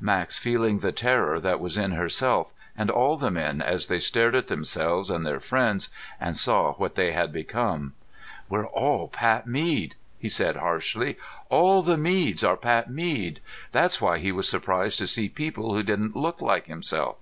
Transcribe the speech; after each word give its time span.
Max 0.00 0.36
feeling 0.36 0.80
the 0.80 0.90
terror 0.90 1.38
that 1.38 1.60
was 1.60 1.78
in 1.78 1.92
herself 1.92 2.52
and 2.76 2.90
all 2.90 3.16
the 3.16 3.30
men 3.30 3.62
as 3.62 3.86
they 3.86 4.00
stared 4.00 4.34
at 4.34 4.48
themselves 4.48 5.10
and 5.10 5.24
their 5.24 5.38
friends 5.38 5.90
and 6.18 6.36
saw 6.36 6.72
what 6.72 6.96
they 6.96 7.12
had 7.12 7.32
become. 7.32 7.92
"We're 8.48 8.66
all 8.66 9.06
Pat 9.06 9.46
Mead," 9.46 9.94
he 10.18 10.28
said 10.28 10.56
harshly. 10.56 11.18
"All 11.50 11.84
the 11.84 11.96
Meads 11.96 12.42
are 12.42 12.56
Pat 12.56 12.90
Mead. 12.90 13.38
That's 13.70 14.00
why 14.00 14.18
he 14.18 14.32
was 14.32 14.48
surprised 14.48 14.98
to 14.98 15.06
see 15.06 15.28
people 15.28 15.72
who 15.74 15.84
didn't 15.84 16.16
look 16.16 16.42
like 16.42 16.66
himself." 16.66 17.18